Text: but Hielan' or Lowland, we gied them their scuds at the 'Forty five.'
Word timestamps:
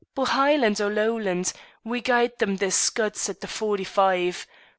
but 0.15 0.29
Hielan' 0.29 0.77
or 0.83 0.89
Lowland, 0.91 1.53
we 1.83 2.01
gied 2.01 2.39
them 2.39 2.55
their 2.55 2.71
scuds 2.71 3.29
at 3.29 3.41
the 3.41 3.47
'Forty 3.47 3.83
five.' 3.83 4.47